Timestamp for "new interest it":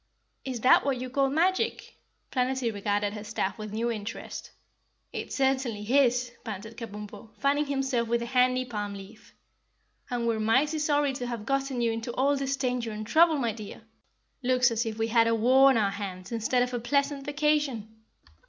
3.71-5.31